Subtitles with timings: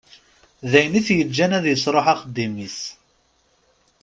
[0.71, 2.79] D ayen i d-yeǧǧan ad yesruḥ axeddim-is.